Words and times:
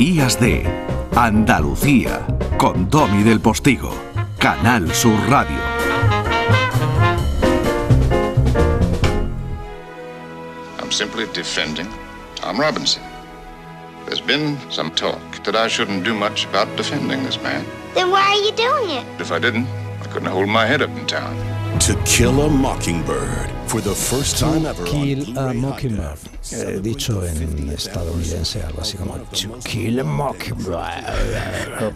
Días 0.00 0.40
de 0.40 0.64
Andalucía 1.14 2.26
con 2.56 2.88
Domi 2.88 3.22
del 3.22 3.38
Postigo, 3.38 3.92
Canal 4.38 4.90
Sur 4.94 5.12
Radio. 5.28 5.58
I'm 10.78 10.90
simply 10.90 11.26
defending 11.34 11.86
Tom 12.34 12.58
Robinson. 12.58 13.02
There's 14.06 14.22
been 14.22 14.56
some 14.70 14.90
talk 14.92 15.20
that 15.44 15.54
I 15.54 15.68
shouldn't 15.68 16.02
do 16.02 16.14
much 16.14 16.46
about 16.46 16.74
defending 16.78 17.22
this 17.22 17.38
man. 17.42 17.66
Then 17.92 18.10
why 18.10 18.22
are 18.22 18.42
you 18.42 18.52
doing 18.52 18.96
it? 18.96 19.04
If 19.20 19.30
I 19.30 19.38
didn't, 19.38 19.66
I 20.00 20.06
couldn't 20.06 20.30
hold 20.30 20.48
my 20.48 20.64
head 20.64 20.80
up 20.80 20.96
in 20.96 21.06
town. 21.06 21.36
To 21.78 21.94
Kill 22.04 22.40
a 22.42 22.48
Mockingbird 22.48 23.48
for 23.66 23.80
the 23.80 23.94
first 23.94 24.38
time 24.38 24.66
ever 24.66 24.84
Kill 24.84 25.38
a 25.38 25.54
Mockingbird, 25.54 26.18
eh, 26.52 26.80
dicho 26.82 27.24
en 27.24 27.70
estadounidense, 27.70 28.62
algo 28.62 28.80
así 28.82 28.96
como 28.96 29.14
To 29.16 29.58
Kill 29.64 30.00
a 30.00 30.04
Mockingbird. 30.04 31.94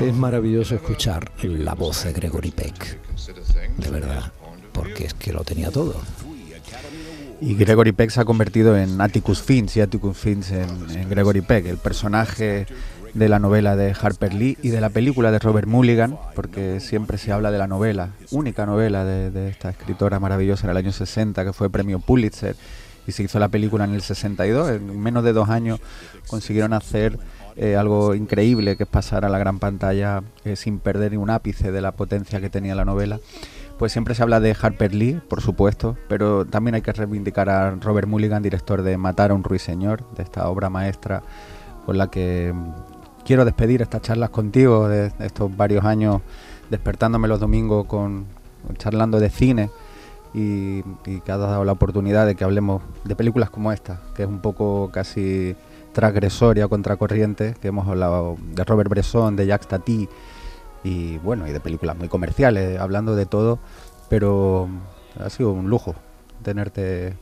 Es 0.00 0.14
maravilloso 0.14 0.74
escuchar 0.74 1.30
la 1.42 1.74
voz 1.74 2.04
de 2.04 2.12
Gregory 2.12 2.50
Peck, 2.50 2.98
de 3.78 3.90
verdad, 3.90 4.32
porque 4.72 5.06
es 5.06 5.14
que 5.14 5.32
lo 5.32 5.42
tenía 5.42 5.70
todo. 5.70 5.94
Y 7.40 7.54
Gregory 7.54 7.92
Peck 7.92 8.10
se 8.10 8.20
ha 8.20 8.24
convertido 8.24 8.76
en 8.76 9.00
Atticus 9.00 9.42
Finch 9.42 9.76
y 9.76 9.80
Atticus 9.80 10.16
Finch 10.16 10.52
en, 10.52 11.08
Gregory 11.08 11.42
Peck, 11.42 11.66
el 11.66 11.76
personaje 11.76 12.66
de 13.12 13.28
la 13.28 13.38
novela 13.38 13.76
de 13.76 13.94
Harper 14.00 14.34
Lee 14.34 14.56
y 14.62 14.70
de 14.70 14.80
la 14.80 14.90
película 14.90 15.30
de 15.30 15.38
Robert 15.38 15.68
Mulligan, 15.68 16.18
porque 16.34 16.80
siempre 16.80 17.18
se 17.18 17.32
habla 17.32 17.50
de 17.50 17.58
la 17.58 17.66
novela, 17.66 18.10
única 18.30 18.66
novela 18.66 19.04
de, 19.04 19.30
de 19.30 19.48
esta 19.48 19.70
escritora 19.70 20.18
maravillosa 20.18 20.66
en 20.66 20.70
el 20.70 20.76
año 20.78 20.92
60 20.92 21.44
que 21.44 21.52
fue 21.52 21.70
premio 21.70 21.98
Pulitzer 21.98 22.56
y 23.06 23.12
se 23.12 23.22
hizo 23.22 23.38
la 23.38 23.48
película 23.48 23.84
en 23.84 23.94
el 23.94 24.02
62. 24.02 24.70
En 24.70 25.00
menos 25.00 25.24
de 25.24 25.32
dos 25.32 25.48
años 25.48 25.80
consiguieron 26.26 26.72
hacer 26.72 27.18
eh, 27.56 27.76
algo 27.76 28.14
increíble 28.14 28.76
que 28.76 28.82
es 28.82 28.88
pasar 28.88 29.24
a 29.24 29.28
la 29.28 29.38
gran 29.38 29.58
pantalla 29.58 30.22
eh, 30.44 30.56
sin 30.56 30.78
perder 30.78 31.12
ni 31.12 31.16
un 31.16 31.30
ápice 31.30 31.72
de 31.72 31.80
la 31.80 31.92
potencia 31.92 32.40
que 32.40 32.50
tenía 32.50 32.74
la 32.74 32.84
novela. 32.84 33.20
Pues 33.78 33.92
siempre 33.92 34.14
se 34.14 34.22
habla 34.22 34.40
de 34.40 34.56
Harper 34.60 34.94
Lee, 34.94 35.20
por 35.28 35.42
supuesto, 35.42 35.96
pero 36.08 36.46
también 36.46 36.76
hay 36.76 36.82
que 36.82 36.92
reivindicar 36.92 37.50
a 37.50 37.72
Robert 37.72 38.08
Mulligan, 38.08 38.42
director 38.42 38.82
de 38.82 38.96
Matar 38.96 39.32
a 39.32 39.34
un 39.34 39.44
ruiseñor, 39.44 40.08
de 40.14 40.22
esta 40.22 40.48
obra 40.48 40.70
maestra 40.70 41.22
con 41.84 41.98
la 41.98 42.08
que 42.08 42.54
quiero 43.24 43.44
despedir 43.44 43.82
estas 43.82 44.02
charlas 44.02 44.30
contigo 44.30 44.88
de 44.88 45.12
estos 45.20 45.54
varios 45.56 45.84
años 45.84 46.22
despertándome 46.70 47.28
los 47.28 47.38
domingos 47.38 47.86
con 47.86 48.26
charlando 48.78 49.20
de 49.20 49.30
cine 49.30 49.70
y, 50.34 50.82
y 51.04 51.20
que 51.20 51.32
has 51.32 51.38
dado 51.38 51.64
la 51.64 51.72
oportunidad 51.72 52.26
de 52.26 52.34
que 52.34 52.44
hablemos 52.44 52.82
de 53.04 53.14
películas 53.14 53.50
como 53.50 53.72
esta, 53.72 54.00
que 54.14 54.22
es 54.22 54.28
un 54.28 54.40
poco 54.40 54.90
casi 54.92 55.54
transgresoria, 55.92 56.68
contracorriente, 56.68 57.54
que 57.60 57.68
hemos 57.68 57.86
hablado 57.88 58.36
de 58.54 58.64
Robert 58.64 58.90
Bresson, 58.90 59.36
de 59.36 59.46
Jacques 59.46 59.68
Tati 59.68 60.08
y 60.86 61.18
bueno, 61.18 61.48
y 61.48 61.52
de 61.52 61.58
películas 61.58 61.96
muy 61.96 62.08
comerciales, 62.08 62.78
hablando 62.78 63.16
de 63.16 63.26
todo, 63.26 63.58
pero 64.08 64.68
ha 65.18 65.28
sido 65.30 65.50
un 65.50 65.68
lujo 65.68 65.96
tenerte 66.44 67.14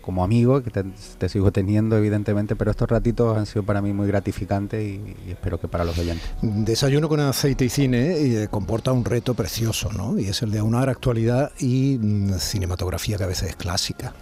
como 0.00 0.24
amigo, 0.24 0.60
que 0.64 0.70
te, 0.72 1.28
sigo 1.28 1.52
teniendo 1.52 1.96
evidentemente, 1.96 2.56
pero 2.56 2.72
estos 2.72 2.88
ratitos 2.90 3.38
han 3.38 3.46
sido 3.46 3.62
para 3.62 3.80
mí 3.80 3.92
muy 3.92 4.08
gratificantes 4.08 4.82
y, 4.82 5.30
espero 5.30 5.60
que 5.60 5.68
para 5.68 5.84
los 5.84 5.96
oyentes. 5.96 6.28
Desayuno 6.42 7.08
con 7.08 7.20
aceite 7.20 7.64
y 7.64 7.68
cine 7.68 8.16
eh, 8.16 8.48
comporta 8.50 8.90
un 8.90 9.04
reto 9.04 9.34
precioso, 9.34 9.92
¿no? 9.92 10.18
Y 10.18 10.24
es 10.24 10.42
el 10.42 10.50
de 10.50 10.58
aunar 10.58 10.88
actualidad 10.88 11.52
y 11.60 11.98
mm, 12.00 12.32
cinematografía 12.40 13.16
que 13.18 13.24
a 13.24 13.28
veces 13.28 13.50
es 13.50 13.56
clásica, 13.56 14.14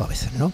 a 0.00 0.06
veces 0.08 0.32
no. 0.34 0.52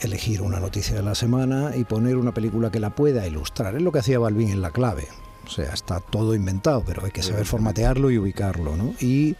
Elegir 0.00 0.42
una 0.42 0.60
noticia 0.60 0.96
de 0.96 1.02
la 1.02 1.14
semana 1.14 1.76
y 1.76 1.84
poner 1.84 2.16
una 2.16 2.32
película 2.32 2.70
que 2.70 2.80
la 2.80 2.90
pueda 2.90 3.26
ilustrar. 3.26 3.74
Es 3.74 3.82
lo 3.82 3.90
que 3.90 4.00
hacía 4.00 4.20
Balvin 4.20 4.50
en 4.50 4.62
La 4.62 4.70
Clave. 4.70 5.06
O 5.46 5.50
sea, 5.50 5.72
está 5.72 6.00
todo 6.00 6.34
inventado, 6.34 6.82
pero 6.86 7.04
hay 7.04 7.10
que 7.10 7.22
saber 7.22 7.44
formatearlo 7.46 8.10
y 8.10 8.18
ubicarlo, 8.18 8.76
¿no? 8.76 8.94
Y 9.00 9.36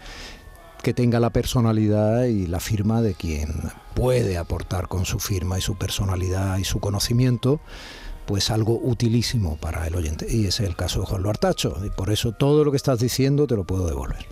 que 0.83 0.93
tenga 0.93 1.19
la 1.19 1.31
personalidad 1.31 2.25
y 2.25 2.47
la 2.47 2.61
firma 2.61 3.01
de 3.01 3.15
quien 3.15 3.49
puede 3.95 4.37
aportar 4.37 4.89
con 4.89 5.06
su 5.06 5.19
firma 5.19 5.59
y 5.59 5.62
su 5.62 5.77
personalidad 5.77 6.59
y 6.59 6.65
su 6.65 6.79
conocimiento 6.79 7.61
pues 8.27 8.51
algo 8.51 8.79
utilísimo 8.83 9.56
para 9.56 9.87
el 9.87 9.95
oyente. 9.95 10.27
Y 10.29 10.47
ese 10.47 10.65
es 10.65 10.69
el 10.71 10.77
caso 10.77 11.01
de 11.01 11.06
Juan 11.06 11.23
Luartacho. 11.23 11.77
Y 11.84 11.91
por 11.91 12.11
eso 12.11 12.33
todo 12.33 12.65
lo 12.65 12.71
que 12.71 12.77
estás 12.77 12.99
diciendo 12.99 13.47
te 13.47 13.56
lo 13.56 13.65
puedo 13.65 13.87
devolver. 13.87 14.27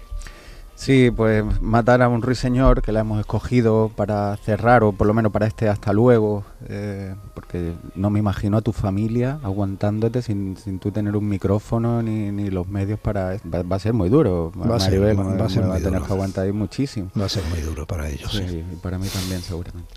Sí, 0.74 1.12
pues 1.14 1.44
matar 1.60 2.02
a 2.02 2.08
un 2.08 2.22
ruiseñor 2.22 2.82
que 2.82 2.90
la 2.90 3.00
hemos 3.00 3.20
escogido 3.20 3.90
para 3.94 4.36
cerrar, 4.38 4.82
o 4.82 4.90
por 4.90 5.06
lo 5.06 5.14
menos 5.14 5.30
para 5.30 5.46
este 5.46 5.68
hasta 5.68 5.92
luego, 5.92 6.44
eh, 6.68 7.14
porque 7.34 7.74
no 7.94 8.10
me 8.10 8.18
imagino 8.18 8.56
a 8.56 8.62
tu 8.62 8.72
familia 8.72 9.38
aguantándote 9.44 10.22
sin, 10.22 10.56
sin 10.56 10.80
tú 10.80 10.90
tener 10.90 11.14
un 11.14 11.28
micrófono 11.28 12.02
ni, 12.02 12.32
ni 12.32 12.50
los 12.50 12.66
medios 12.66 12.98
para... 12.98 13.36
Va, 13.54 13.62
va 13.62 13.76
a 13.76 13.78
ser 13.78 13.92
muy 13.92 14.08
duro, 14.08 14.50
Va 14.58 14.74
a 14.76 14.80
ser- 14.80 14.98
Maribel, 14.98 15.20
va- 15.20 15.24
me- 15.24 15.36
va 15.38 15.46
a 15.46 15.48
ser 15.48 15.62
me 15.62 15.68
va 15.68 15.74
a 15.74 15.76
muy 15.78 15.84
tener 15.84 16.00
duro. 16.00 16.06
que 16.08 16.12
aguantar 16.14 16.44
ahí 16.46 16.52
muchísimo. 16.52 17.10
Va 17.20 17.26
a 17.26 17.28
ser 17.28 17.44
muy 17.50 17.60
duro 17.60 17.86
para 17.86 18.08
ellos. 18.08 18.32
Sí, 18.32 18.42
sí. 18.48 18.64
y 18.72 18.76
para 18.76 18.98
mí 18.98 19.06
también 19.06 19.40
seguramente. 19.42 19.88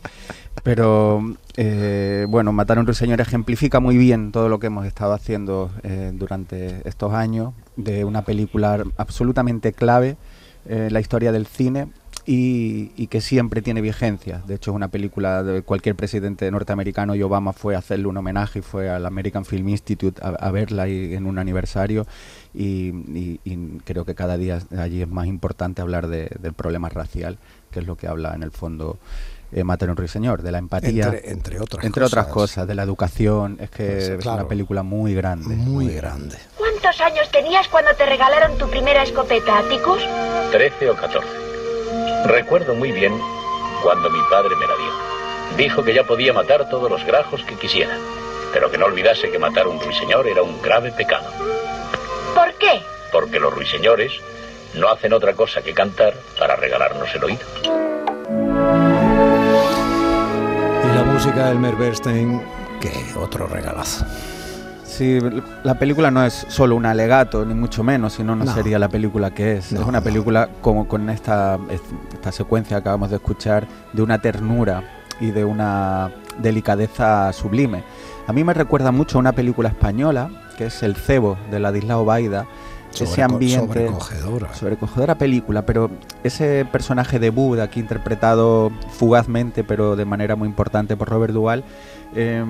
Pero 0.62 1.22
eh, 1.58 2.28
bueno, 2.30 2.52
Matar 2.54 2.78
a 2.78 2.82
un 2.82 2.86
ruiseñor 2.86 3.22
ejemplifica 3.22 3.80
muy 3.80 3.98
bien 3.98 4.32
todo 4.32 4.50
lo 4.50 4.60
que 4.60 4.68
hemos 4.68 4.86
estado 4.86 5.14
haciendo 5.14 5.72
eh, 5.84 6.12
durante 6.14 6.88
estos 6.88 7.14
años 7.14 7.54
de 7.76 8.06
una 8.06 8.22
película 8.24 8.84
absolutamente 8.98 9.74
clave 9.74 10.16
en 10.66 10.92
la 10.94 11.00
historia 11.00 11.32
del 11.32 11.46
cine 11.48 11.88
y, 12.28 12.92
y 12.96 13.06
que 13.08 13.22
siempre 13.22 13.62
tiene 13.62 13.82
vigencia. 13.82 14.42
De 14.48 14.56
hecho, 14.56 14.72
es 14.72 14.76
una 14.76 14.88
película 14.88 15.44
de 15.44 15.62
cualquier 15.62 15.96
presidente 15.96 16.50
norteamericano 16.50 17.14
y 17.14 17.22
Obama 17.22 17.54
fue 17.54 17.76
a 17.76 17.80
hacerle 17.80 18.08
un 18.08 18.18
homenaje 18.18 18.60
y 18.60 18.62
fue 18.64 18.90
al 18.90 19.06
American 19.06 19.46
Film 19.46 19.70
Institute 19.70 20.20
a, 20.24 20.30
a 20.30 20.52
verla 20.52 20.88
y- 20.88 21.14
en 21.14 21.28
un 21.28 21.38
aniversario 21.38 22.08
y, 22.54 22.88
y- 23.14 23.40
y 23.44 23.58
creo 23.86 24.06
que 24.06 24.16
cada 24.16 24.38
día 24.38 24.60
allí 24.78 25.02
es 25.04 25.08
más 25.08 25.28
importante 25.28 25.82
hablar 25.84 26.08
de- 26.08 26.32
del 26.40 26.54
problema 26.54 26.90
racial, 26.90 27.38
que 27.70 27.80
es 27.80 27.86
lo 27.86 27.96
que 27.96 28.08
habla 28.08 28.34
en 28.34 28.42
el 28.42 28.52
fondo 28.52 28.98
eh, 29.52 29.64
ruiseñor, 29.96 30.42
de 30.42 30.52
la 30.52 30.58
empatía. 30.58 31.06
Entre, 31.06 31.32
entre 31.32 31.60
otras 31.60 31.86
entre 31.86 32.04
otras 32.04 32.28
cosas, 32.28 32.68
de 32.68 32.76
la 32.76 32.84
educación, 32.84 33.58
es 33.62 33.70
que 33.70 33.86
Pues, 33.86 34.10
es 34.10 34.26
una 34.26 34.48
película 34.48 34.84
muy 34.84 35.14
grande. 35.14 35.56
Muy 35.56 35.90
grande. 35.94 36.36
¿Cuántos 36.86 37.02
años 37.02 37.28
tenías 37.32 37.68
cuando 37.68 37.96
te 37.96 38.06
regalaron 38.06 38.60
tu 38.60 38.70
primera 38.70 39.02
escopeta, 39.02 39.58
Atticus? 39.58 40.08
13 40.52 40.92
o 40.92 40.96
14. 40.96 41.28
Recuerdo 42.26 42.76
muy 42.76 42.92
bien 42.92 43.20
cuando 43.82 44.08
mi 44.12 44.20
padre 44.30 44.56
me 44.56 44.68
la 44.68 44.76
dio. 44.76 44.92
Dijo 45.58 45.84
que 45.84 45.96
ya 45.96 46.04
podía 46.04 46.32
matar 46.32 46.70
todos 46.70 46.92
los 46.92 47.04
grajos 47.04 47.44
que 47.46 47.56
quisiera, 47.56 47.98
pero 48.54 48.70
que 48.70 48.78
no 48.78 48.86
olvidase 48.86 49.32
que 49.32 49.40
matar 49.40 49.66
a 49.66 49.70
un 49.70 49.80
ruiseñor 49.80 50.28
era 50.28 50.44
un 50.44 50.62
grave 50.62 50.92
pecado, 50.92 51.28
¿Por 52.36 52.54
qué? 52.54 52.84
porque 53.12 53.40
los 53.40 53.52
ruiseñores 53.52 54.14
no 54.76 54.88
hacen 54.90 55.12
otra 55.14 55.34
cosa 55.34 55.64
que 55.64 55.74
cantar 55.74 56.14
para 56.38 56.56
regalarnos 56.56 57.10
el 57.16 57.24
oído. 57.24 57.48
Y 60.84 60.96
la 60.96 61.04
música 61.04 61.46
de 61.46 61.52
Elmer 61.52 61.76
Bernstein, 61.78 62.46
que 62.80 63.18
otro 63.18 63.48
regalazo. 63.48 64.06
Sí, 64.98 65.20
la 65.64 65.78
película 65.78 66.10
no 66.10 66.24
es 66.24 66.46
solo 66.48 66.78
un 66.78 66.86
alegato, 66.86 67.46
ni 67.46 67.54
mucho 67.54 67.84
menos, 67.84 68.14
sino 68.14 68.34
no, 68.34 68.46
No. 68.46 68.54
sería 68.54 68.80
la 68.80 68.88
película 68.88 69.32
que 69.32 69.58
es. 69.58 69.74
No, 69.74 69.82
es 69.82 69.88
una 69.88 70.00
película 70.00 70.50
como 70.62 70.88
con 70.88 71.10
esta, 71.10 71.60
esta 72.14 72.32
secuencia 72.32 72.78
que 72.78 72.82
acabamos 72.82 73.10
de 73.10 73.18
escuchar, 73.18 73.68
de 73.92 74.02
una 74.02 74.22
ternura 74.22 74.84
y 75.20 75.32
de 75.32 75.44
una 75.44 76.12
delicadeza 76.42 77.34
sublime. 77.34 77.84
A 78.26 78.32
mí 78.32 78.46
me 78.46 78.54
recuerda 78.54 78.92
mucho 78.92 79.18
a 79.18 79.20
una 79.20 79.34
película 79.34 79.68
española, 79.68 80.30
que 80.58 80.68
es 80.68 80.82
El 80.82 80.96
Cebo, 80.96 81.38
de 81.52 81.60
Ladislao 81.60 82.06
Baida, 82.06 82.46
ese 83.04 83.22
ambiente... 83.22 83.88
Sobrecogedora. 83.88 84.54
sobrecogedora 84.54 85.16
película, 85.16 85.66
pero 85.66 85.90
ese 86.24 86.66
personaje 86.72 87.20
de 87.20 87.30
Bud, 87.30 87.60
aquí 87.60 87.82
interpretado 87.82 88.72
fugazmente, 88.92 89.66
pero 89.66 89.98
de 89.98 90.06
manera 90.06 90.38
muy 90.38 90.48
importante 90.48 90.96
por 90.96 91.10
Robert 91.10 91.34
Duvall, 91.34 91.66
eh, 92.16 92.46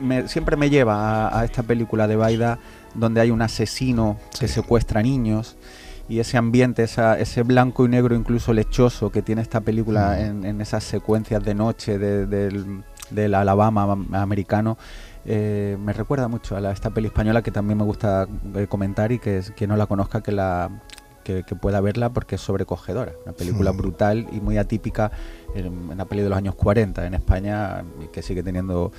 me- 0.00 0.28
siempre 0.28 0.56
me 0.56 0.70
lleva 0.70 1.28
a, 1.28 1.40
a 1.40 1.44
esta 1.44 1.62
película 1.62 2.06
de 2.08 2.16
Baida, 2.16 2.58
donde 2.94 3.20
hay 3.20 3.30
un 3.30 3.42
asesino 3.42 4.18
que 4.38 4.48
Sí. 4.48 4.54
secuestra 4.54 5.02
niños. 5.02 5.56
Y 6.08 6.18
ese 6.18 6.36
ambiente, 6.36 6.82
esa- 6.82 7.18
ese 7.18 7.42
blanco 7.44 7.84
y 7.84 7.88
negro 7.88 8.16
incluso 8.16 8.52
lechoso 8.52 9.10
que 9.10 9.22
tiene 9.22 9.42
esta 9.42 9.60
película 9.60 10.16
Mm. 10.18 10.20
en, 10.24 10.44
en 10.44 10.60
esas 10.60 10.82
secuencias 10.82 11.42
de 11.44 11.54
noche 11.54 11.98
de- 11.98 12.26
del, 12.26 12.82
del 13.10 13.34
Alabama 13.34 13.84
am- 13.84 14.12
americano, 14.14 14.76
eh, 15.24 15.76
me 15.80 15.92
recuerda 15.92 16.26
mucho 16.28 16.56
a 16.56 16.60
la- 16.60 16.72
esta 16.72 16.90
peli 16.90 17.06
española 17.08 17.42
que 17.42 17.50
también 17.52 17.78
me 17.78 17.84
gusta 17.84 18.26
eh, 18.56 18.66
comentar 18.68 19.12
y 19.12 19.18
que 19.20 19.40
quien 19.56 19.70
no 19.70 19.76
la 19.76 19.86
conozca 19.86 20.20
que 20.22 20.32
la 20.32 20.70
que, 21.22 21.44
que 21.44 21.54
pueda 21.54 21.82
verla 21.82 22.08
porque 22.08 22.36
es 22.36 22.40
sobrecogedora. 22.40 23.12
Una 23.24 23.34
película 23.34 23.72
Mm. 23.72 23.76
brutal 23.76 24.26
y 24.32 24.40
muy 24.40 24.56
atípica 24.56 25.12
en 25.54 25.90
una 25.90 26.06
peli 26.06 26.22
de 26.22 26.30
los 26.30 26.38
años 26.38 26.54
40 26.54 27.06
en 27.06 27.12
España 27.14 27.84
que 28.10 28.22
sigue 28.22 28.42
teniendo 28.42 28.90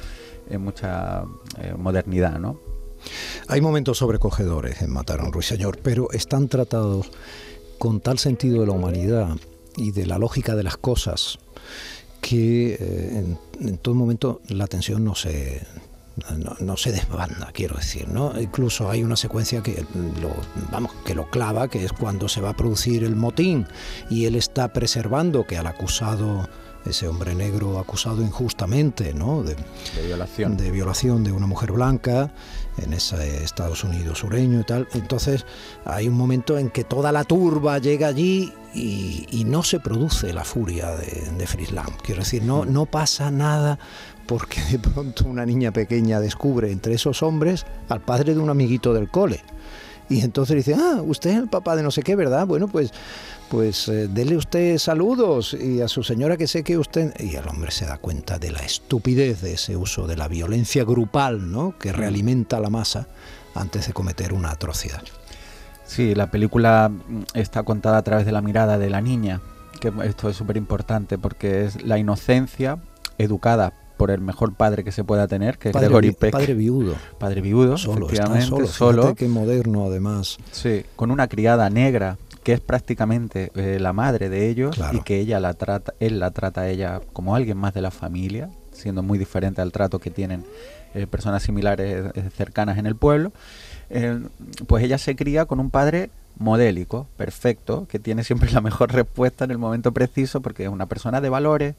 mucha 0.57 1.23
eh, 1.59 1.73
modernidad, 1.77 2.39
¿no? 2.39 2.59
Hay 3.47 3.61
momentos 3.61 3.97
sobrecogedores 3.97 4.81
en 4.81 4.91
Matar 4.91 5.21
a 5.21 5.25
un 5.25 5.33
ruiseñor, 5.33 5.79
pero 5.81 6.11
están 6.11 6.47
tratados 6.47 7.09
con 7.79 7.99
tal 7.99 8.19
sentido 8.19 8.61
de 8.61 8.67
la 8.67 8.73
humanidad 8.73 9.37
y 9.75 9.91
de 9.91 10.05
la 10.05 10.19
lógica 10.19 10.55
de 10.55 10.63
las 10.63 10.77
cosas 10.77 11.39
que 12.21 12.73
eh, 12.73 12.77
en, 13.17 13.39
en 13.67 13.77
todo 13.77 13.95
momento 13.95 14.41
la 14.49 14.67
tensión 14.67 15.03
no 15.03 15.15
se, 15.15 15.61
no, 16.59 16.77
se 16.77 16.91
desbanda, 16.91 17.51
quiero 17.53 17.75
decir, 17.75 18.07
¿no? 18.07 18.39
Incluso 18.39 18.89
hay 18.89 19.03
una 19.03 19.15
secuencia 19.15 19.63
que 19.63 19.85
lo, 20.21 20.31
vamos, 20.71 20.91
que 21.05 21.15
lo 21.15 21.29
clava, 21.29 21.67
que 21.67 21.83
es 21.83 21.93
cuando 21.93 22.27
se 22.27 22.41
va 22.41 22.49
a 22.49 22.55
producir 22.55 23.03
el 23.03 23.15
motín 23.15 23.67
y 24.09 24.25
él 24.25 24.35
está 24.35 24.73
preservando 24.73 25.45
que 25.45 25.57
al 25.57 25.67
acusado 25.67 26.47
ese 26.85 27.07
hombre 27.07 27.35
negro 27.35 27.79
acusado 27.79 28.21
injustamente 28.21 29.13
¿no? 29.13 29.43
de, 29.43 29.55
violación. 30.05 30.57
de 30.57 30.71
violación 30.71 31.23
de 31.23 31.31
una 31.31 31.47
mujer 31.47 31.71
blanca 31.71 32.31
en 32.77 32.93
ese 32.93 33.43
Estados 33.43 33.83
Unidos 33.83 34.19
sureño 34.19 34.61
y 34.61 34.63
tal. 34.63 34.87
Entonces 34.93 35.45
hay 35.85 36.07
un 36.07 36.15
momento 36.15 36.57
en 36.57 36.69
que 36.69 36.83
toda 36.83 37.11
la 37.11 37.23
turba 37.23 37.77
llega 37.77 38.07
allí 38.07 38.53
y, 38.73 39.43
no 39.45 39.63
se 39.63 39.81
produce 39.81 40.31
la 40.31 40.45
furia 40.45 40.91
de, 40.95 41.29
de 41.37 41.47
Frislam. 41.47 41.89
Quiero 42.03 42.21
decir, 42.21 42.43
no, 42.43 42.63
no 42.63 42.85
pasa 42.85 43.29
nada 43.29 43.77
porque 44.27 44.61
de 44.71 44.79
pronto 44.79 45.25
una 45.25 45.45
niña 45.45 45.71
pequeña 45.71 46.21
descubre 46.21 46.71
entre 46.71 46.93
esos 46.93 47.21
hombres 47.21 47.65
al 47.89 47.99
padre 47.99 48.33
de 48.33 48.39
un 48.39 48.49
amiguito 48.49 48.93
del 48.93 49.09
cole. 49.09 49.41
Y 50.11 50.21
entonces 50.21 50.57
dice, 50.57 50.75
ah, 50.77 51.01
usted 51.01 51.29
es 51.29 51.37
el 51.37 51.47
papá 51.47 51.75
de 51.75 51.83
no 51.83 51.89
sé 51.89 52.03
qué, 52.03 52.15
¿verdad? 52.15 52.45
Bueno, 52.45 52.67
pues 52.67 52.91
pues 53.49 53.89
eh, 53.89 54.07
dele 54.07 54.37
usted 54.37 54.77
saludos 54.77 55.53
y 55.53 55.81
a 55.81 55.89
su 55.89 56.03
señora 56.03 56.37
que 56.37 56.47
sé 56.47 56.63
que 56.63 56.77
usted... 56.77 57.13
Y 57.19 57.35
el 57.35 57.45
hombre 57.49 57.71
se 57.71 57.85
da 57.85 57.97
cuenta 57.97 58.39
de 58.39 58.49
la 58.49 58.59
estupidez 58.59 59.41
de 59.41 59.55
ese 59.55 59.75
uso 59.75 60.07
de 60.07 60.15
la 60.15 60.29
violencia 60.29 60.85
grupal, 60.85 61.51
¿no? 61.51 61.77
Que 61.77 61.91
mm. 61.91 61.95
realimenta 61.95 62.61
la 62.61 62.69
masa 62.69 63.07
antes 63.53 63.87
de 63.87 63.93
cometer 63.93 64.31
una 64.31 64.51
atrocidad. 64.51 65.03
Sí, 65.85 66.15
la 66.15 66.31
película 66.31 66.89
mm, 66.89 67.23
está 67.33 67.63
contada 67.63 67.97
a 67.97 68.03
través 68.03 68.25
de 68.25 68.31
la 68.31 68.41
mirada 68.41 68.77
de 68.77 68.89
la 68.89 69.01
niña, 69.01 69.41
que 69.81 69.91
esto 70.05 70.29
es 70.29 70.37
súper 70.37 70.55
importante 70.55 71.17
porque 71.17 71.65
es 71.65 71.83
la 71.83 71.97
inocencia 71.97 72.79
educada 73.17 73.73
por 74.01 74.09
el 74.09 74.19
mejor 74.19 74.55
padre 74.55 74.83
que 74.83 74.91
se 74.91 75.03
pueda 75.03 75.27
tener, 75.27 75.59
que 75.59 75.69
es 75.69 75.75
Gregory 75.75 76.11
Peck. 76.13 76.31
Padre 76.31 76.55
viudo. 76.55 76.95
Padre 77.19 77.39
viudo, 77.39 77.77
solo, 77.77 78.07
efectivamente. 78.07 78.47
Solo, 78.47 78.65
solo. 78.65 79.13
que 79.13 79.27
moderno 79.27 79.85
además. 79.85 80.39
Sí, 80.51 80.83
con 80.95 81.11
una 81.11 81.27
criada 81.27 81.69
negra 81.69 82.17
que 82.41 82.53
es 82.53 82.59
prácticamente 82.61 83.51
eh, 83.53 83.77
la 83.79 83.93
madre 83.93 84.29
de 84.29 84.49
ellos 84.49 84.75
y 84.91 85.01
que 85.01 85.19
ella 85.19 85.39
la 85.39 85.53
trata, 85.53 85.93
él 85.99 86.19
la 86.19 86.31
trata 86.31 86.61
a 86.61 86.69
ella 86.69 86.99
como 87.13 87.35
alguien 87.35 87.59
más 87.59 87.75
de 87.75 87.83
la 87.83 87.91
familia, 87.91 88.49
siendo 88.71 89.03
muy 89.03 89.19
diferente 89.19 89.61
al 89.61 89.71
trato 89.71 89.99
que 89.99 90.09
tienen 90.09 90.45
eh, 90.95 91.05
personas 91.05 91.43
similares 91.43 92.11
eh, 92.15 92.29
cercanas 92.35 92.79
en 92.79 92.87
el 92.87 92.95
pueblo. 92.95 93.31
pues 94.65 94.83
ella 94.83 94.97
se 94.97 95.15
cría 95.15 95.45
con 95.45 95.59
un 95.59 95.69
padre 95.69 96.09
modélico, 96.39 97.05
perfecto, 97.17 97.85
que 97.87 97.99
tiene 97.99 98.23
siempre 98.23 98.51
la 98.51 98.61
mejor 98.61 98.91
respuesta 98.93 99.45
en 99.45 99.51
el 99.51 99.59
momento 99.59 99.91
preciso 99.91 100.41
porque 100.41 100.63
es 100.63 100.69
una 100.69 100.87
persona 100.87 101.21
de 101.21 101.29
valores, 101.29 101.75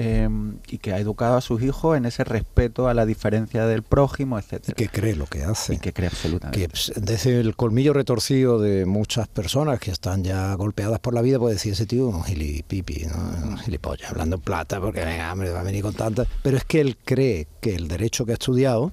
Em, 0.00 0.58
y 0.68 0.78
que 0.78 0.92
ha 0.92 0.98
educado 0.98 1.36
a 1.36 1.40
sus 1.40 1.60
hijos 1.60 1.96
en 1.96 2.04
ese 2.04 2.22
respeto 2.22 2.88
a 2.88 2.94
la 2.94 3.04
diferencia 3.04 3.66
del 3.66 3.82
prójimo, 3.82 4.38
etcétera. 4.38 4.74
Que 4.76 4.88
cree 4.88 5.16
lo 5.16 5.26
que 5.26 5.42
hace. 5.42 5.74
Y 5.74 5.78
que 5.78 5.92
cree 5.92 6.08
absolutamente. 6.08 6.60
Que 6.60 6.68
pues, 6.68 6.92
desde 6.94 7.40
el 7.40 7.56
colmillo 7.56 7.92
retorcido 7.92 8.60
de 8.60 8.86
muchas 8.86 9.26
personas 9.26 9.80
que 9.80 9.90
están 9.90 10.22
ya 10.22 10.54
golpeadas 10.54 11.00
por 11.00 11.14
la 11.14 11.22
vida, 11.22 11.40
puede 11.40 11.54
decir 11.54 11.72
ese 11.72 11.86
tío 11.86 12.06
un 12.06 12.22
gilipipi, 12.22 13.06
¿no? 13.06 13.48
un 13.48 13.58
gilipollas, 13.58 14.10
hablando 14.10 14.36
en 14.36 14.42
plata, 14.42 14.80
porque 14.80 15.04
venga, 15.04 15.32
hombre, 15.32 15.50
va 15.50 15.60
a 15.60 15.64
venir 15.64 15.82
con 15.82 15.94
tantas. 15.94 16.28
Pero 16.42 16.56
es 16.56 16.64
que 16.64 16.80
él 16.80 16.96
cree 17.04 17.48
que 17.60 17.74
el 17.74 17.88
derecho 17.88 18.24
que 18.24 18.32
ha 18.32 18.34
estudiado 18.34 18.92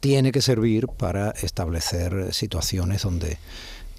tiene 0.00 0.32
que 0.32 0.42
servir 0.42 0.88
para 0.88 1.30
establecer 1.30 2.34
situaciones 2.34 3.02
donde 3.02 3.38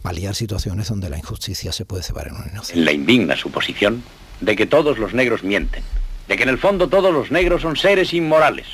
paliar 0.02 0.36
situaciones 0.36 0.90
donde 0.90 1.10
la 1.10 1.18
injusticia 1.18 1.72
se 1.72 1.86
puede 1.86 2.04
cebar 2.04 2.28
en 2.28 2.36
un 2.36 2.50
inocente. 2.52 2.82
La 2.82 2.92
indigna 2.92 3.38
suposición 3.38 4.04
de 4.42 4.56
que 4.56 4.66
todos 4.66 4.98
los 4.98 5.14
negros 5.14 5.44
mienten 5.44 5.84
de 6.30 6.38
que 6.38 6.44
en 6.44 6.50
el 6.50 6.60
fondo 6.60 6.88
todos 6.88 7.12
los 7.12 7.32
negros 7.32 7.64
son 7.64 7.76
seres 7.76 8.14
inmorales, 8.14 8.68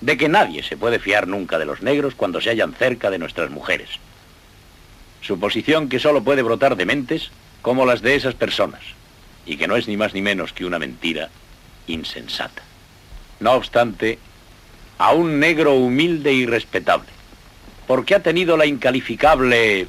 de 0.00 0.16
que 0.16 0.30
nadie 0.30 0.62
se 0.62 0.78
puede 0.78 0.98
fiar 0.98 1.28
nunca 1.28 1.58
de 1.58 1.66
los 1.66 1.82
negros 1.82 2.14
cuando 2.14 2.40
se 2.40 2.48
hallan 2.48 2.72
cerca 2.72 3.10
de 3.10 3.18
nuestras 3.18 3.50
mujeres. 3.50 3.90
Suposición 5.20 5.90
que 5.90 5.98
solo 5.98 6.24
puede 6.24 6.42
brotar 6.42 6.76
de 6.76 6.86
mentes 6.86 7.30
como 7.60 7.84
las 7.84 8.00
de 8.00 8.14
esas 8.14 8.34
personas, 8.34 8.80
y 9.44 9.58
que 9.58 9.68
no 9.68 9.76
es 9.76 9.86
ni 9.86 9.98
más 9.98 10.14
ni 10.14 10.22
menos 10.22 10.54
que 10.54 10.64
una 10.64 10.78
mentira 10.78 11.28
insensata. 11.86 12.62
No 13.38 13.52
obstante, 13.52 14.18
a 14.96 15.12
un 15.12 15.38
negro 15.38 15.74
humilde 15.74 16.32
y 16.32 16.46
respetable, 16.46 17.10
porque 17.86 18.14
ha 18.14 18.22
tenido 18.22 18.56
la 18.56 18.64
incalificable 18.64 19.88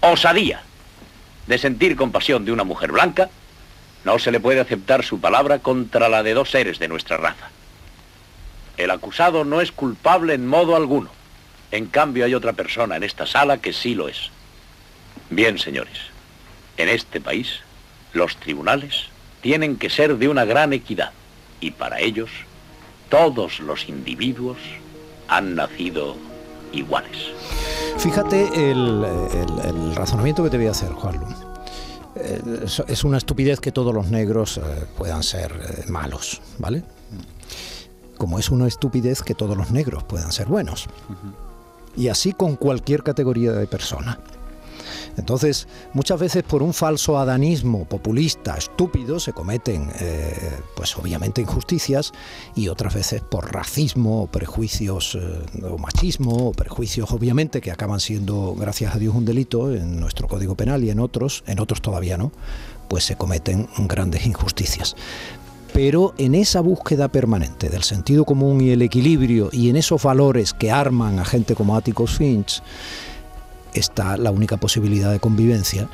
osadía 0.00 0.62
de 1.46 1.58
sentir 1.58 1.94
compasión 1.94 2.44
de 2.44 2.50
una 2.50 2.64
mujer 2.64 2.90
blanca, 2.90 3.30
no 4.04 4.18
se 4.18 4.30
le 4.30 4.40
puede 4.40 4.60
aceptar 4.60 5.04
su 5.04 5.20
palabra 5.20 5.58
contra 5.58 6.08
la 6.08 6.22
de 6.22 6.34
dos 6.34 6.50
seres 6.50 6.78
de 6.78 6.88
nuestra 6.88 7.16
raza. 7.16 7.50
El 8.76 8.90
acusado 8.90 9.44
no 9.44 9.60
es 9.60 9.72
culpable 9.72 10.34
en 10.34 10.46
modo 10.46 10.76
alguno. 10.76 11.10
En 11.70 11.86
cambio 11.86 12.24
hay 12.24 12.34
otra 12.34 12.52
persona 12.52 12.96
en 12.96 13.02
esta 13.02 13.26
sala 13.26 13.58
que 13.58 13.72
sí 13.72 13.94
lo 13.94 14.08
es. 14.08 14.30
Bien, 15.30 15.58
señores, 15.58 15.98
en 16.76 16.88
este 16.88 17.20
país 17.20 17.60
los 18.12 18.36
tribunales 18.36 19.08
tienen 19.40 19.76
que 19.76 19.90
ser 19.90 20.16
de 20.16 20.28
una 20.28 20.44
gran 20.44 20.72
equidad 20.72 21.12
y 21.60 21.72
para 21.72 22.00
ellos 22.00 22.30
todos 23.08 23.60
los 23.60 23.88
individuos 23.88 24.58
han 25.28 25.54
nacido 25.54 26.16
iguales. 26.72 27.30
Fíjate 27.98 28.70
el, 28.70 29.94
razonamiento 29.94 30.44
que 30.44 30.50
te 30.50 30.56
voy 30.58 30.66
a 30.66 30.72
hacer, 30.72 30.90
Juan 30.92 31.14
eh, 31.14 31.55
es 32.88 33.04
una 33.04 33.18
estupidez 33.18 33.60
que 33.60 33.72
todos 33.72 33.94
los 33.94 34.08
negros 34.08 34.58
eh, 34.58 34.60
puedan 34.96 35.22
ser 35.22 35.52
eh, 35.52 35.90
malos, 35.90 36.40
¿vale? 36.58 36.82
Como 38.16 38.38
es 38.38 38.50
una 38.50 38.66
estupidez 38.66 39.22
que 39.22 39.34
todos 39.34 39.56
los 39.56 39.70
negros 39.70 40.04
puedan 40.04 40.32
ser 40.32 40.46
buenos. 40.46 40.86
Y 41.96 42.08
así 42.08 42.32
con 42.32 42.56
cualquier 42.56 43.02
categoría 43.02 43.52
de 43.52 43.66
persona. 43.66 44.18
Entonces, 45.16 45.66
muchas 45.92 46.20
veces 46.20 46.42
por 46.42 46.62
un 46.62 46.74
falso 46.74 47.18
adanismo 47.18 47.84
populista, 47.84 48.56
estúpido, 48.56 49.18
se 49.18 49.32
cometen, 49.32 49.90
eh, 49.98 50.58
pues 50.76 50.96
obviamente 50.96 51.40
injusticias, 51.40 52.12
y 52.54 52.68
otras 52.68 52.94
veces 52.94 53.22
por 53.22 53.52
racismo 53.52 54.22
o 54.22 54.26
prejuicios 54.26 55.16
eh, 55.20 55.64
o 55.64 55.78
machismo 55.78 56.48
o 56.48 56.52
prejuicios, 56.52 57.10
obviamente, 57.12 57.60
que 57.60 57.70
acaban 57.70 58.00
siendo, 58.00 58.54
gracias 58.54 58.94
a 58.94 58.98
Dios, 58.98 59.14
un 59.14 59.24
delito 59.24 59.72
en 59.72 59.98
nuestro 59.98 60.28
Código 60.28 60.54
Penal 60.54 60.84
y 60.84 60.90
en 60.90 61.00
otros, 61.00 61.44
en 61.46 61.60
otros 61.60 61.80
todavía 61.80 62.16
no, 62.16 62.32
pues 62.88 63.04
se 63.04 63.16
cometen 63.16 63.68
grandes 63.78 64.26
injusticias. 64.26 64.96
Pero 65.72 66.14
en 66.16 66.34
esa 66.34 66.60
búsqueda 66.60 67.08
permanente 67.08 67.68
del 67.68 67.82
sentido 67.82 68.24
común 68.24 68.60
y 68.60 68.70
el 68.70 68.82
equilibrio 68.82 69.50
y 69.52 69.68
en 69.68 69.76
esos 69.76 70.02
valores 70.02 70.54
que 70.54 70.70
arman 70.70 71.18
a 71.18 71.24
gente 71.24 71.54
como 71.54 71.76
Atticus 71.76 72.16
Finch, 72.16 72.62
está 73.80 74.16
la 74.16 74.30
única 74.30 74.56
posibilidad 74.56 75.10
de 75.10 75.20
convivencia 75.20 75.88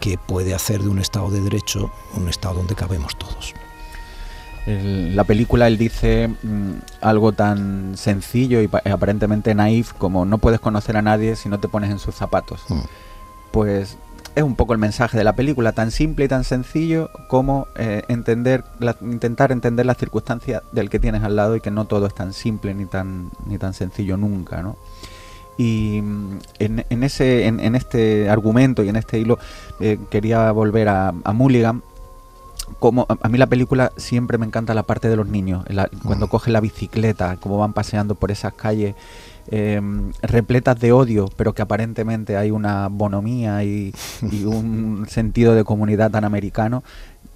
que 0.00 0.18
puede 0.18 0.54
hacer 0.54 0.82
de 0.82 0.88
un 0.88 0.98
Estado 0.98 1.30
de 1.30 1.40
Derecho 1.40 1.90
un 2.16 2.28
Estado 2.28 2.54
donde 2.54 2.74
cabemos 2.74 3.16
todos. 3.18 3.54
la 4.66 5.24
película 5.24 5.66
él 5.66 5.78
dice 5.78 6.28
mm, 6.28 6.72
algo 7.00 7.32
tan 7.32 7.96
sencillo 7.96 8.62
y 8.62 8.70
aparentemente 8.90 9.54
naif 9.54 9.92
como 9.92 10.24
no 10.24 10.38
puedes 10.38 10.60
conocer 10.60 10.96
a 10.96 11.02
nadie 11.02 11.36
si 11.36 11.48
no 11.48 11.60
te 11.60 11.68
pones 11.68 11.90
en 11.90 11.98
sus 11.98 12.14
zapatos. 12.14 12.62
Mm. 12.68 12.80
Pues 13.50 13.96
es 14.34 14.42
un 14.42 14.54
poco 14.54 14.72
el 14.72 14.78
mensaje 14.78 15.18
de 15.18 15.24
la 15.24 15.34
película, 15.34 15.72
tan 15.72 15.90
simple 15.90 16.26
y 16.26 16.28
tan 16.28 16.44
sencillo 16.44 17.10
como 17.28 17.66
eh, 17.74 18.02
entender, 18.08 18.64
intentar 19.00 19.50
entender 19.52 19.86
las 19.86 19.96
circunstancias 19.96 20.62
del 20.72 20.88
que 20.88 21.00
tienes 21.00 21.22
al 21.24 21.36
lado 21.36 21.56
y 21.56 21.60
que 21.60 21.70
no 21.70 21.86
todo 21.86 22.06
es 22.06 22.14
tan 22.14 22.32
simple 22.32 22.74
ni 22.74 22.86
tan, 22.86 23.30
ni 23.46 23.58
tan 23.58 23.74
sencillo 23.74 24.16
nunca, 24.16 24.62
¿no? 24.62 24.76
Y 25.60 26.00
mm, 26.00 26.38
en, 26.58 27.02
ese, 27.02 27.46
en, 27.46 27.74
este 27.74 28.30
argumento 28.30 28.82
y 28.82 28.88
en 28.88 28.96
este 28.96 29.18
hilo 29.18 29.38
eh, 29.78 29.98
quería 30.08 30.50
volver 30.52 30.88
a, 30.88 31.12
Mulligan. 31.34 31.82
Como 32.78 33.04
a, 33.08 33.28
mí 33.28 33.36
la 33.36 33.46
película 33.46 33.92
siempre 33.98 34.38
me 34.38 34.46
encanta 34.46 34.72
la 34.72 34.84
parte 34.84 35.10
de 35.10 35.16
los 35.16 35.26
niños, 35.26 35.66
cuando 36.02 36.26
mm. 36.26 36.30
coge 36.30 36.50
la 36.50 36.60
bicicleta, 36.60 37.36
cómo 37.40 37.58
van 37.58 37.74
paseando 37.74 38.14
por 38.14 38.30
esas 38.30 38.54
calles 38.54 38.94
em, 39.50 40.12
repletas 40.22 40.80
de 40.80 40.92
odio, 40.92 41.28
pero 41.36 41.52
que 41.52 41.60
aparentemente 41.60 42.38
hay 42.38 42.50
una 42.50 42.88
bonomía 42.88 43.62
y, 43.62 43.92
un 44.46 45.04
sentido 45.10 45.54
de 45.54 45.64
comunidad 45.64 46.10
tan 46.10 46.24
americano 46.24 46.82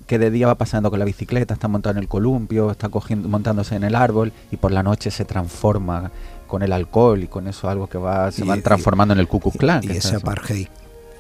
que 0.07 0.19
de 0.19 0.31
día 0.31 0.47
va 0.47 0.55
pasando 0.55 0.91
con 0.91 0.99
la 0.99 1.05
bicicleta, 1.05 1.55
está 1.55 1.69
montado 1.69 1.97
en 1.97 2.03
el 2.03 2.09
columpio, 2.09 2.71
está 2.71 2.89
cogiendo, 2.89 3.29
montándose 3.29 3.75
en 3.75 3.85
el 3.85 3.95
árbol 3.95 4.33
y 4.51 4.57
por 4.57 4.71
la 4.71 4.83
noche 4.83 5.11
se 5.11 5.25
transforma 5.25 6.11
con 6.47 6.63
el 6.63 6.73
alcohol 6.73 7.23
y 7.23 7.29
con 7.29 7.49
eso 7.49 7.69
algo 7.69 7.89
que 7.89 7.99
va 7.99 8.31
se 8.31 8.45
va 8.45 8.57
transformando 8.57 9.15
en 9.15 9.21
el 9.21 9.29
Ku 9.29 9.41
Klux 9.41 9.85
Y, 9.85 9.91
ese 9.91 10.17
apartheid 10.17 10.69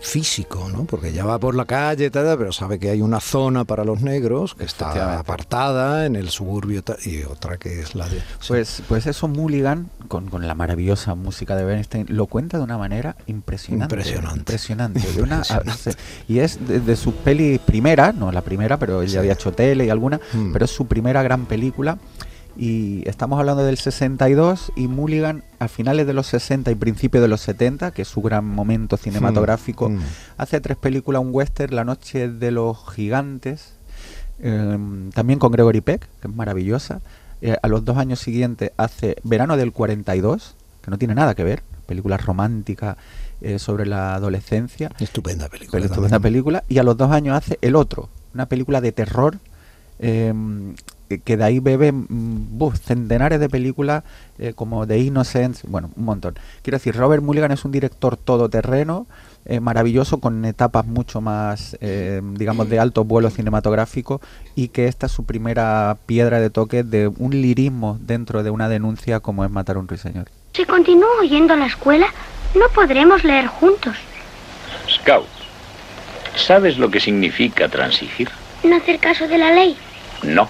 físico, 0.04 0.68
¿no? 0.70 0.84
Porque 0.84 1.12
ya 1.12 1.24
va 1.24 1.38
por 1.38 1.54
la 1.54 1.64
calle, 1.64 2.10
tal, 2.10 2.36
pero 2.38 2.52
sabe 2.52 2.78
que 2.78 2.90
hay 2.90 3.00
una 3.00 3.20
zona 3.20 3.64
para 3.64 3.84
los 3.84 4.02
negros 4.02 4.54
que 4.54 4.64
está 4.64 5.18
apartada 5.18 6.06
en 6.06 6.14
el 6.14 6.28
suburbio 6.28 6.82
y 7.04 7.22
otra 7.22 7.56
que 7.56 7.80
es 7.80 7.94
la 7.94 8.08
de... 8.08 8.22
Pues, 8.46 8.82
pues 8.86 9.06
eso 9.06 9.28
Mulligan, 9.28 9.88
con, 10.08 10.28
con, 10.28 10.46
la 10.46 10.54
maravillosa 10.54 11.14
música 11.14 11.56
de 11.56 11.64
Bernstein, 11.64 12.06
lo 12.10 12.26
cuenta 12.26 12.58
de 12.58 12.64
una 12.64 12.76
manera 12.76 13.16
impresionante. 13.26 13.94
Impresionante. 13.94 14.38
Impresionante. 14.38 15.00
y 16.28 16.38
es 16.38 16.58
de, 16.66 16.96
sus 16.96 17.14
pelis 17.14 17.58
primera, 17.60 18.12
no 18.12 18.30
la 18.30 18.42
primera, 18.42 18.78
pero 18.78 19.02
él 19.02 19.08
ya 19.08 19.20
había 19.20 19.32
hecho 19.32 19.52
tele 19.52 19.86
y 19.86 19.90
alguna, 19.90 20.20
mm. 20.32 20.52
pero 20.52 20.66
es 20.66 20.70
su 20.70 20.86
primera 20.86 21.22
gran 21.22 21.46
película 21.46 21.98
Y 22.56 23.02
estamos 23.08 23.40
hablando 23.40 23.64
del 23.64 23.78
62 23.78 24.72
y 24.76 24.86
Mulligan 24.86 25.42
a 25.58 25.66
finales 25.68 26.06
de 26.06 26.12
los 26.12 26.28
60 26.28 26.70
y 26.70 26.74
principios 26.76 27.22
de 27.22 27.28
los 27.28 27.40
70, 27.40 27.90
que 27.90 28.02
es 28.02 28.08
su 28.08 28.22
gran 28.22 28.46
momento 28.46 28.96
cinematográfico, 28.96 29.88
Mm, 29.88 30.00
hace 30.36 30.60
tres 30.60 30.76
películas, 30.76 31.20
un 31.20 31.30
western, 31.32 31.74
La 31.74 31.84
noche 31.84 32.28
de 32.28 32.50
los 32.50 32.78
gigantes, 32.92 33.74
eh, 34.40 34.78
también 35.12 35.38
con 35.38 35.50
Gregory 35.52 35.80
Peck, 35.80 36.08
que 36.20 36.28
es 36.28 36.34
maravillosa. 36.34 37.00
Eh, 37.40 37.56
a 37.60 37.68
los 37.68 37.84
dos 37.84 37.98
años 37.98 38.20
siguientes 38.20 38.70
hace 38.76 39.16
Verano 39.24 39.56
del 39.56 39.72
42, 39.72 40.54
que 40.82 40.90
no 40.90 40.98
tiene 40.98 41.14
nada 41.14 41.34
que 41.34 41.44
ver, 41.44 41.62
película 41.86 42.16
romántica 42.16 42.96
eh, 43.40 43.58
sobre 43.58 43.84
la 43.84 44.14
adolescencia. 44.14 44.90
Estupenda 44.98 45.48
película. 45.48 45.72
Pero 45.72 45.84
estupenda 45.86 46.20
película. 46.20 46.64
Y 46.68 46.78
a 46.78 46.82
los 46.82 46.96
dos 46.96 47.10
años 47.10 47.36
hace 47.36 47.58
El 47.60 47.76
Otro, 47.76 48.08
una 48.32 48.46
película 48.46 48.80
de 48.80 48.92
terror 48.92 49.38
eh, 49.98 50.32
que 51.20 51.36
de 51.36 51.44
ahí 51.44 51.60
bebe 51.60 51.92
mm, 51.92 52.58
buf, 52.58 52.78
centenares 52.78 53.40
de 53.40 53.48
películas 53.48 54.04
eh, 54.38 54.52
como 54.54 54.86
The 54.86 54.98
Innocents, 54.98 55.62
bueno, 55.64 55.90
un 55.96 56.04
montón. 56.04 56.34
Quiero 56.62 56.78
decir, 56.78 56.96
Robert 56.96 57.22
Mulligan 57.22 57.52
es 57.52 57.64
un 57.64 57.72
director 57.72 58.16
todoterreno, 58.16 59.06
eh, 59.46 59.60
maravilloso, 59.60 60.20
con 60.20 60.44
etapas 60.44 60.86
mucho 60.86 61.20
más, 61.20 61.76
eh, 61.80 62.20
digamos, 62.22 62.68
de 62.70 62.78
alto 62.78 63.04
vuelo 63.04 63.30
cinematográfico 63.30 64.20
y 64.56 64.68
que 64.68 64.86
esta 64.86 65.06
es 65.06 65.12
su 65.12 65.24
primera 65.24 65.98
piedra 66.06 66.40
de 66.40 66.50
toque 66.50 66.82
de 66.82 67.08
un 67.08 67.32
lirismo 67.32 67.98
dentro 68.00 68.42
de 68.42 68.50
una 68.50 68.68
denuncia 68.68 69.20
como 69.20 69.44
es 69.44 69.50
Matar 69.50 69.76
a 69.76 69.80
un 69.80 69.88
ruiseñor. 69.88 70.28
Si 70.54 70.64
continúo 70.64 71.22
yendo 71.28 71.54
a 71.54 71.56
la 71.56 71.66
escuela, 71.66 72.06
no 72.54 72.68
podremos 72.74 73.22
leer 73.22 73.46
juntos. 73.46 73.96
Scout, 74.88 75.26
¿sabes 76.36 76.78
lo 76.78 76.90
que 76.90 77.00
significa 77.00 77.68
transigir? 77.68 78.30
No 78.62 78.76
hacer 78.76 78.98
caso 78.98 79.28
de 79.28 79.38
la 79.38 79.52
ley. 79.52 79.76
No. 80.22 80.48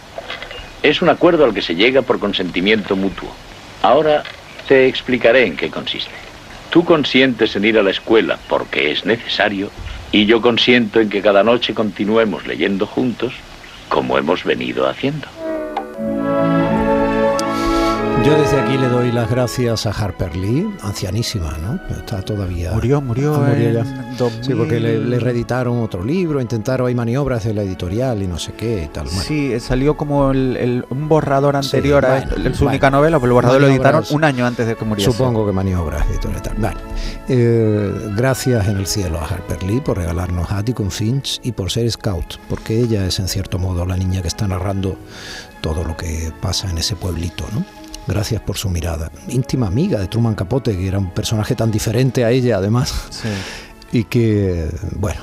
Es 0.85 1.01
un 1.01 1.09
acuerdo 1.09 1.47
al 1.47 1.55
que 1.55 1.63
se 1.63 1.75
llega 1.75 2.03
por 2.03 2.19
consentimiento 2.19 2.95
mutuo. 2.95 3.35
Ahora 3.81 4.23
te 4.69 4.87
explicaré 4.87 5.47
en 5.47 5.57
qué 5.57 5.71
consiste. 5.71 6.13
Tú 6.69 6.85
consientes 6.85 7.57
en 7.57 7.65
ir 7.65 7.79
a 7.79 7.83
la 7.83 7.91
escuela 7.91 8.39
porque 8.51 8.91
es 8.93 9.07
necesario 9.07 9.71
y 10.13 10.27
yo 10.27 10.43
consiento 10.43 11.01
en 11.01 11.09
que 11.09 11.23
cada 11.23 11.43
noche 11.43 11.73
continuemos 11.73 12.47
leyendo 12.47 12.87
juntos 12.87 13.33
como 13.89 14.19
hemos 14.19 14.45
venido 14.45 14.87
haciendo. 14.87 15.27
Yo 18.25 18.39
desde 18.39 18.59
aquí 18.59 18.79
le 18.79 18.89
doy 18.89 19.13
las 19.13 19.29
gracias 19.29 19.85
a 19.85 19.91
Harper 19.91 20.35
Lee, 20.35 20.67
ancianísima, 20.83 21.59
¿no? 21.59 21.79
Está 21.95 22.23
todavía. 22.23 22.73
Murió, 22.73 23.03
murió, 23.03 23.35
Ah, 23.35 23.49
murió 23.51 23.69
en 23.69 23.75
ya. 23.75 24.15
2000. 24.17 24.45
Sí, 24.45 24.55
porque 24.55 24.81
le, 24.81 24.99
le 24.99 25.19
reeditaron 25.21 25.83
otro 25.83 26.03
libro, 26.03 26.41
intentaron, 26.41 26.87
hay 26.89 26.95
maniobras 26.95 27.45
de 27.45 27.53
la 27.53 27.63
editorial 27.63 28.23
y 28.23 28.27
no 28.27 28.39
sé 28.39 28.53
qué 28.55 28.85
y 28.85 28.89
tal. 28.89 29.05
Bueno, 29.09 29.21
Sí, 29.21 29.53
eh, 29.53 29.61
salió 29.61 29.99
como 29.99 30.31
el, 30.31 30.57
el- 30.57 30.87
un 30.89 31.07
borrador 31.07 31.55
anterior 31.55 32.07
a 32.07 32.09
bueno, 32.09 32.23
esto, 32.25 32.37
es 32.37 32.57
su 32.57 32.65
bueno. 32.65 32.71
única 32.71 32.91
novela, 32.91 33.19
pero 33.19 33.27
el 33.27 33.33
borrador 33.35 33.61
lo 33.61 33.67
editaron 33.69 34.05
un 34.11 34.25
año 34.25 34.47
antes 34.47 34.67
de 34.69 34.75
que 34.75 34.85
muriese. 34.87 35.13
Supongo 35.13 35.45
que 35.45 35.53
maniobras 35.53 36.09
editorial 36.09 36.41
tal. 36.41 36.55
Vale. 36.57 36.77
Eh, 37.29 37.93
gracias 38.17 38.67
en 38.69 38.79
el 38.79 38.87
cielo 38.87 39.19
a 39.21 39.27
Harper 39.27 39.63
Lee 39.65 39.81
por 39.83 39.99
regalarnos 39.99 40.51
Atticus 40.51 40.95
Finch 40.95 41.41
y 41.43 41.53
por 41.53 41.71
ser 41.71 41.91
scout, 41.91 42.37
porque 42.49 42.79
ella 42.81 43.05
es 43.05 43.19
en 43.19 43.29
cierto 43.29 43.59
modo 43.59 43.85
la 43.85 43.99
niña 43.99 44.23
que 44.23 44.29
está 44.29 44.49
narrando 44.49 44.97
todo 45.61 45.85
lo 45.85 45.95
que 45.95 46.33
pasa 46.41 46.71
en 46.71 46.79
ese 46.79 46.97
pueblito, 46.97 47.45
¿no? 47.53 47.63
Gracias 48.07 48.41
por 48.43 48.57
su 48.57 48.69
mirada. 48.69 49.11
Íntima 49.29 49.67
amiga 49.67 49.99
de 49.99 50.09
Truman 50.09 50.35
Capote, 50.35 50.77
que 50.77 50.87
era 50.87 50.99
un 50.99 51.11
personaje 51.13 51.55
tan 51.55 51.71
diferente 51.71 52.25
a 52.25 52.31
ella, 52.31 52.59
además, 52.59 52.93
Sí. 53.11 53.29
y 53.99 54.05
que, 54.05 54.69
bueno. 54.97 55.23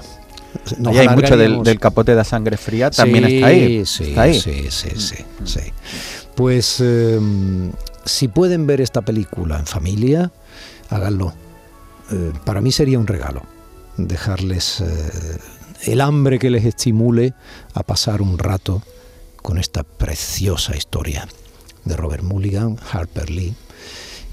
nos 0.79 0.93
Ahí 0.93 1.07
hay 1.07 1.15
mucho 1.15 1.37
del, 1.37 1.79
capote 1.79 2.15
de 2.15 2.23
sangre 2.23 2.57
fría, 2.57 2.89
también 2.91 3.25
Sí, 3.25 3.35
está 3.35 3.47
ahí. 3.47 3.85
Sí, 3.85 4.03
está 4.09 4.21
ahí. 4.23 4.39
sí, 4.39 4.67
sí, 4.69 4.89
sí, 4.97 5.15
sí. 5.45 5.59
Pues 6.35 6.77
eh, 6.79 7.19
si 8.05 8.27
pueden 8.27 8.65
ver 8.67 8.81
esta 8.81 9.01
película 9.01 9.59
en 9.59 9.65
familia, 9.65 10.31
háganlo. 10.89 11.33
Eh, 12.11 12.33
para 12.43 12.61
mí 12.61 12.71
sería 12.71 12.99
un 12.99 13.07
regalo 13.07 13.43
dejarles 13.97 14.81
eh, 14.81 15.37
el 15.83 16.01
hambre 16.01 16.39
que 16.39 16.49
les 16.49 16.65
estimule 16.65 17.33
a 17.73 17.83
pasar 17.83 18.21
un 18.21 18.37
rato 18.37 18.81
con 19.41 19.57
esta 19.57 19.83
preciosa 19.83 20.75
historia 20.75 21.27
de 21.85 21.95
Robert 21.95 22.23
Mulligan, 22.23 22.77
Harper 22.91 23.29
Lee 23.29 23.53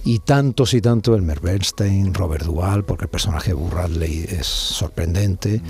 y 0.05 0.21
tantos 0.21 0.73
y 0.75 0.81
tantos 0.81 1.19
Elmer 1.19 1.41
Bernstein, 1.41 2.15
Robert 2.15 2.45
Duvall, 2.45 2.83
porque 2.83 3.05
el 3.05 3.11
personaje 3.11 3.51
de 3.51 3.55
Boo 3.55 3.71
Radley 3.71 4.25
es 4.27 4.47
sorprendente, 4.47 5.61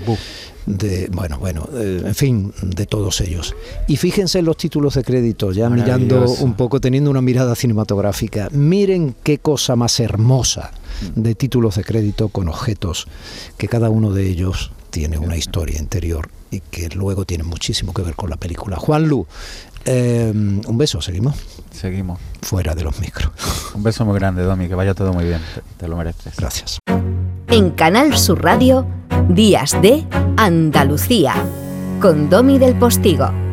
de 0.65 1.09
bueno, 1.11 1.39
bueno, 1.39 1.67
eh, 1.73 2.03
en 2.05 2.15
fin, 2.15 2.53
de 2.61 2.85
todos 2.85 3.19
ellos. 3.21 3.53
Y 3.87 3.97
fíjense 3.97 4.39
en 4.39 4.45
los 4.45 4.55
títulos 4.55 4.93
de 4.93 5.03
crédito, 5.03 5.51
ya 5.51 5.69
mirando 5.69 6.23
un 6.39 6.53
poco, 6.53 6.79
teniendo 6.79 7.11
una 7.11 7.21
mirada 7.21 7.53
cinematográfica. 7.55 8.47
Miren 8.51 9.15
qué 9.23 9.39
cosa 9.39 9.75
más 9.75 9.99
hermosa 9.99 10.71
de 11.15 11.35
títulos 11.35 11.75
de 11.75 11.83
crédito 11.83 12.29
con 12.29 12.47
objetos 12.47 13.07
que 13.57 13.67
cada 13.67 13.89
uno 13.89 14.13
de 14.13 14.27
ellos 14.27 14.71
tiene 14.89 15.17
una 15.17 15.37
historia 15.37 15.79
interior 15.79 16.29
y 16.51 16.61
que 16.61 16.89
luego 16.89 17.25
tiene 17.25 17.43
muchísimo 17.43 17.93
que 17.93 18.01
ver 18.01 18.15
con 18.15 18.29
la 18.29 18.37
película. 18.37 18.77
Juan 18.77 19.07
Lu, 19.07 19.27
eh, 19.91 20.31
un 20.33 20.77
beso, 20.77 21.01
seguimos 21.01 21.35
Seguimos. 21.71 22.19
fuera 22.41 22.75
de 22.75 22.83
los 22.83 22.99
micros. 22.99 23.31
Un 23.73 23.83
beso 23.83 24.05
muy 24.05 24.19
grande, 24.19 24.43
Domi, 24.43 24.67
que 24.67 24.75
vaya 24.75 24.93
todo 24.93 25.13
muy 25.13 25.25
bien. 25.25 25.41
Te, 25.55 25.61
te 25.77 25.87
lo 25.87 25.95
mereces. 25.97 26.35
Gracias. 26.37 26.79
En 27.47 27.71
Canal 27.71 28.15
Sur 28.17 28.43
Radio, 28.43 28.85
Días 29.29 29.75
de 29.81 30.05
Andalucía, 30.37 31.33
con 31.99 32.29
Domi 32.29 32.59
del 32.59 32.75
Postigo. 32.75 33.48